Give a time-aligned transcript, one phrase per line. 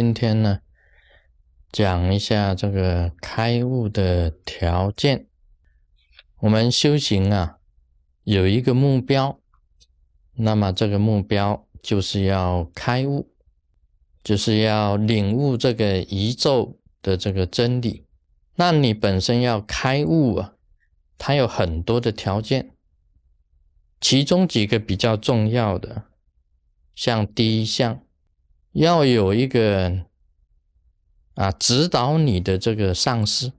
[0.00, 0.60] 今天呢，
[1.72, 5.26] 讲一下这个开悟的条件。
[6.38, 7.58] 我们修行啊，
[8.22, 9.40] 有一个目标，
[10.34, 13.32] 那么这个目标就是要开悟，
[14.22, 18.06] 就是要领悟这个宇宙的这个真理。
[18.54, 20.54] 那你本身要开悟啊，
[21.18, 22.70] 它有很多的条件，
[24.00, 26.04] 其中几个比较重要的，
[26.94, 28.00] 像第一项。
[28.78, 30.04] 要有一个
[31.34, 33.52] 啊指导你的这个上司，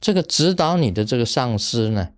[0.00, 2.14] 这个指导你的这个上司呢，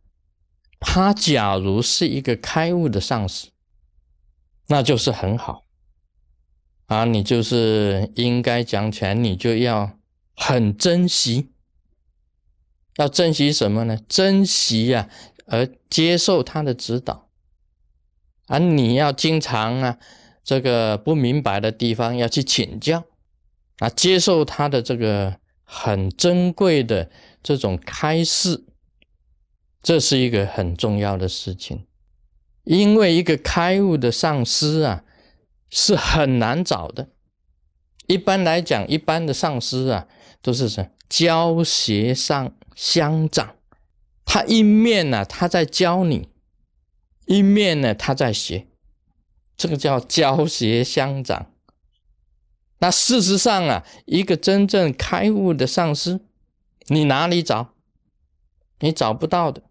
[0.78, 3.48] 他假如是一个开悟的上司，
[4.68, 5.64] 那就是很好
[6.86, 7.04] 啊。
[7.04, 9.98] 你就是应该讲起来，你就要
[10.36, 11.50] 很珍惜，
[12.98, 13.98] 要珍惜什么呢？
[14.08, 15.08] 珍惜呀，
[15.46, 17.28] 而接受他的指导
[18.46, 19.98] 啊，你要经常啊。
[20.46, 23.02] 这个不明白的地方要去请教，
[23.78, 27.10] 啊，接受他的这个很珍贵的
[27.42, 28.64] 这种开示，
[29.82, 31.84] 这是一个很重要的事情。
[32.62, 35.02] 因为一个开悟的上师啊，
[35.68, 37.08] 是很难找的。
[38.06, 40.06] 一般来讲，一般的上师啊，
[40.40, 43.56] 都是什教学上相长，
[44.24, 46.28] 他一面呢他在教你，
[47.26, 48.68] 一面呢他在学。
[49.56, 51.52] 这个叫教学相长。
[52.78, 56.20] 那事实上啊，一个真正开悟的上师，
[56.88, 57.74] 你哪里找？
[58.80, 59.62] 你找不到的。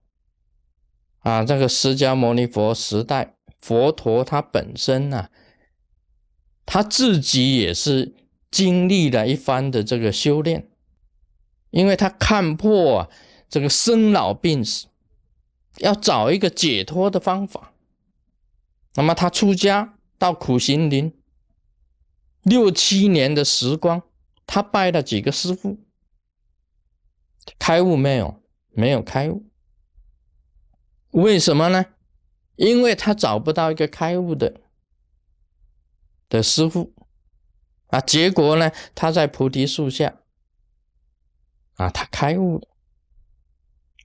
[1.19, 5.29] 啊，这个释迦牟尼佛时代，佛陀他本身呢，
[6.65, 8.15] 他自己也是
[8.49, 10.67] 经历了一番的这个修炼，
[11.69, 13.09] 因为他看破啊
[13.47, 14.87] 这个生老病死，
[15.77, 17.74] 要找一个解脱的方法。
[18.95, 21.21] 那么他出家到苦行林
[22.43, 24.01] 六七年的时光，
[24.45, 25.79] 他拜了几个师傅，
[27.59, 28.41] 开悟没有？
[28.69, 29.49] 没有开悟。
[31.11, 31.85] 为什么呢？
[32.55, 34.61] 因为他找不到一个开悟的
[36.27, 36.93] 的师傅
[37.87, 38.01] 啊。
[38.01, 40.21] 结果呢，他在菩提树下
[41.75, 42.67] 啊，他开悟了。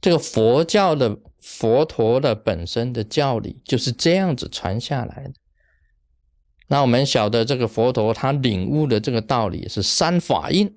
[0.01, 1.19] 这个佛教的。
[1.43, 5.33] 佛陀的本身的教理就是这样子传下来的。
[6.69, 10.77] 那我们晓得这个佛陀他领悟的这个道理是三法印、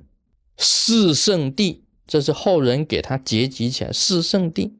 [0.56, 3.92] 四圣谛，这是后人给他结集起来。
[3.92, 4.72] 四圣谛、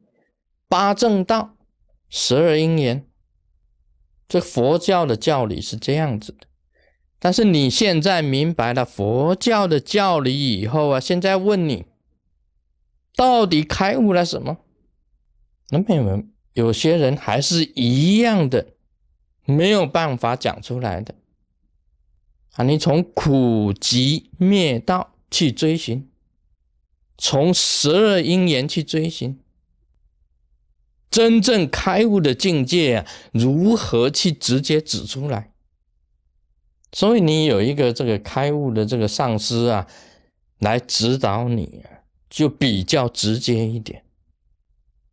[0.66, 1.54] 八正道、
[2.08, 3.06] 十二因缘，
[4.26, 6.46] 这佛教的教理是这样子的。
[7.18, 11.84] 但是你现在明白了佛教的教理以后啊，现在问你，
[13.16, 14.58] 到底开悟了什么？
[15.70, 18.74] 那朋友们，有些人还是一样的，
[19.44, 21.14] 没有办法讲出来的
[22.54, 22.64] 啊！
[22.64, 26.08] 你从苦集灭道去追寻，
[27.16, 29.40] 从十二因缘去追寻，
[31.10, 35.52] 真正开悟的境界啊，如何去直接指出来？
[36.92, 39.88] 所以你有一个这个开悟的这个上师啊，
[40.58, 41.93] 来指导你啊，
[42.34, 44.02] 就比较直接一点。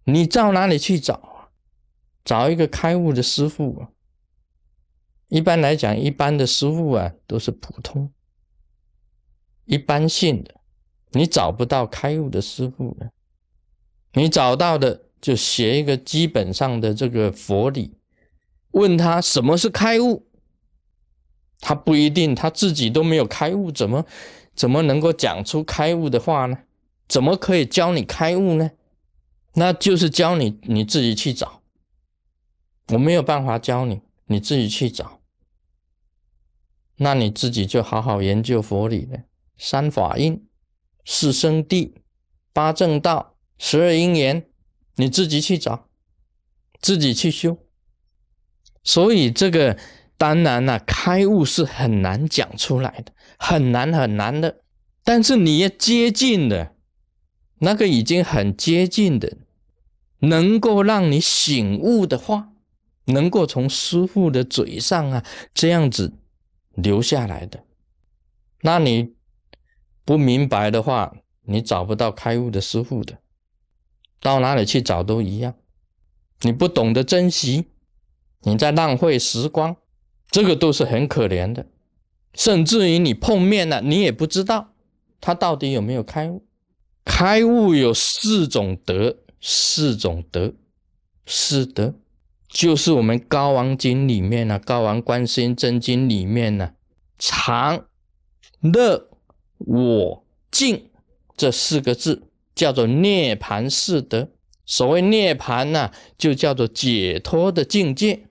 [0.05, 1.53] 你到哪里去找啊？
[2.25, 3.89] 找一个开悟的师傅啊。
[5.27, 8.11] 一般来讲，一般的师傅啊都是普通、
[9.65, 10.55] 一般性的，
[11.11, 13.11] 你找不到开悟的师傅的。
[14.13, 17.93] 你找到的就学一个基本上的这个佛理，
[18.71, 20.25] 问他什么是开悟，
[21.59, 24.07] 他不一定，他自己都没有开悟，怎么
[24.55, 26.57] 怎么能够讲出开悟的话呢？
[27.11, 28.71] 怎么可以教你开悟呢？
[29.55, 31.61] 那就是教你你自己去找，
[32.87, 35.19] 我没有办法教你，你自己去找。
[36.95, 39.23] 那你自己就好好研究佛理了，
[39.57, 40.47] 三法印、
[41.03, 41.91] 四生谛、
[42.53, 44.49] 八正道、十二因缘，
[44.95, 45.89] 你自己去找，
[46.79, 47.57] 自己去修。
[48.85, 49.77] 所以这个
[50.17, 54.61] 当然了，开悟是很难讲出来的，很难很难的。
[55.03, 56.73] 但是你要接近的。
[57.63, 59.37] 那个已经很接近的，
[60.19, 62.49] 能够让你醒悟的话，
[63.05, 65.23] 能够从师傅的嘴上啊
[65.53, 66.13] 这样子
[66.73, 67.63] 留下来的，
[68.61, 69.13] 那你
[70.03, 73.19] 不明白的话，你找不到开悟的师傅的，
[74.19, 75.53] 到哪里去找都一样。
[76.41, 77.67] 你不懂得珍惜，
[78.41, 79.75] 你在浪费时光，
[80.31, 81.67] 这个都是很可怜的。
[82.33, 84.73] 甚至于你碰面了，你也不知道
[85.19, 86.43] 他到底有没有开悟。
[87.03, 90.53] 开悟有四种德，四种德，
[91.25, 91.95] 四德
[92.47, 96.73] 就是我们《高王经》里面呢，《高王观世音真经》里面呢，
[97.17, 97.85] 常
[98.61, 99.09] 乐
[99.57, 100.89] 我净
[101.35, 104.29] 这四个字叫做涅盘四德。
[104.65, 108.27] 所谓涅盘呐，就叫做解脱的境界。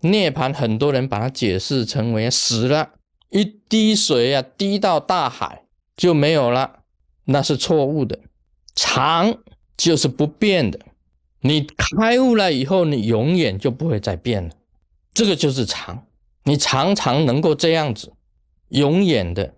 [0.00, 2.90] 涅盘很多人把它解释成为死了，
[3.30, 5.64] 一滴水啊滴到大海
[5.96, 6.80] 就没有了，
[7.26, 8.18] 那是错误的。
[8.74, 9.38] 常
[9.76, 10.80] 就是不变的，
[11.40, 14.50] 你开悟了以后，你永远就不会再变了。
[15.14, 16.06] 这个就是常，
[16.44, 18.12] 你常常能够这样子，
[18.68, 19.54] 永远的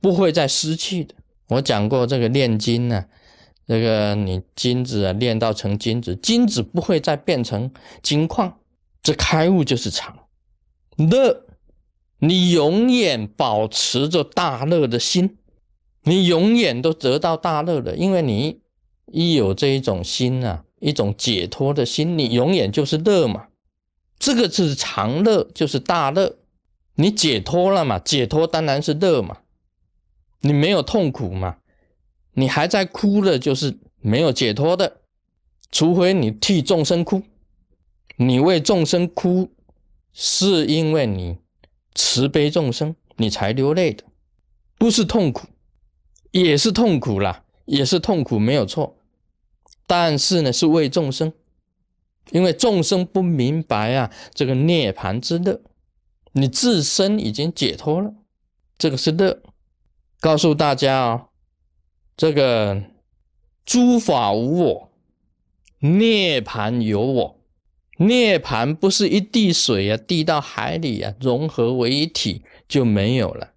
[0.00, 1.14] 不会再失去的。
[1.48, 3.06] 我讲过这个炼金呢，
[3.66, 7.70] 这个你金子啊炼到成金子，金子不会再变成
[8.02, 8.58] 金矿。
[9.02, 10.16] 这开悟就是常
[10.96, 11.46] 乐，
[12.18, 15.38] 你永远保持着大乐的心，
[16.04, 18.60] 你永远都得到大乐的，因为你
[19.06, 23.48] 一有这一种心啊，一种解脱的心，你永远就是乐嘛。
[24.18, 26.36] 这个是常乐，就是大乐。
[26.96, 27.98] 你解脱了嘛？
[27.98, 29.38] 解脱当然是乐嘛。
[30.40, 31.56] 你没有痛苦嘛？
[32.34, 34.98] 你还在哭了，就是没有解脱的。
[35.70, 37.22] 除非你替众生哭，
[38.16, 39.50] 你为众生哭，
[40.12, 41.38] 是因为你
[41.94, 44.04] 慈悲众生，你才流泪的，
[44.76, 45.46] 不是痛苦，
[46.32, 48.98] 也是痛苦啦，也是痛苦，没有错。
[49.86, 51.32] 但是呢，是为众生。
[52.30, 55.60] 因为众生不明白啊，这个涅盘之乐，
[56.32, 58.14] 你自身已经解脱了，
[58.78, 59.42] 这个是乐。
[60.20, 61.26] 告诉大家啊，
[62.16, 62.84] 这个
[63.66, 64.92] 诸法无我，
[65.80, 67.40] 涅盘有我。
[67.98, 73.52] 涅盘不是一滴水啊，滴到海里啊，融合为一体就没有了。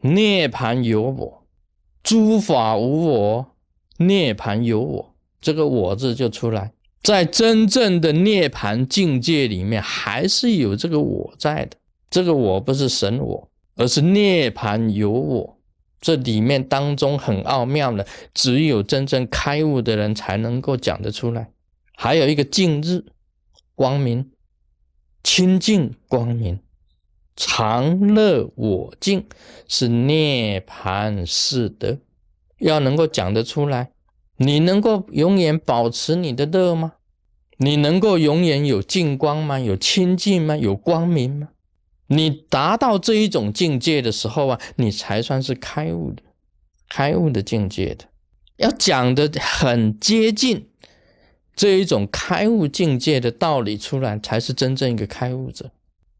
[0.00, 1.43] 涅盘有我，
[2.04, 3.56] 诸法无我，
[3.96, 6.72] 涅盘有我，这个我字就出来。
[7.02, 11.78] 在真正的涅盘境界里面，还是有这个我在的。
[12.10, 15.58] 这个我不是神我，而是涅盘有我。
[16.00, 21.50] 这里面当中很奥妙的，只有真正开悟的人才能够讲得出来。
[21.96, 23.06] 还有一个净日
[23.74, 24.30] 光明、
[25.22, 26.60] 清净光明、
[27.36, 29.26] 常乐我净，
[29.66, 31.98] 是涅盘四德，
[32.58, 33.90] 要能够讲得出来。
[34.36, 36.94] 你能够永远保持你的乐吗？
[37.58, 39.58] 你能够永远有净光吗？
[39.58, 40.56] 有清净吗？
[40.56, 41.48] 有光明吗？
[42.08, 46.22] 你达到这一种境界的时候啊，你才算是开悟的，
[46.88, 48.04] 开悟的境界的。
[48.56, 50.68] 要讲的很接近
[51.56, 55.70] 这一种开悟境界的道理出来，才是真正一个开悟者。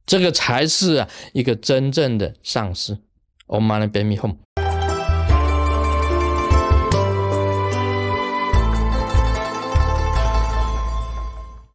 [0.07, 2.99] 这个才是一个真正的上师。
[3.47, 4.64] Om Mani Padme Hum。